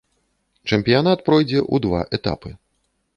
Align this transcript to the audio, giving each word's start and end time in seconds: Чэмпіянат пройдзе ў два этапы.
Чэмпіянат 0.77 1.21
пройдзе 1.27 1.59
ў 1.59 1.75
два 1.85 2.01
этапы. 2.19 2.49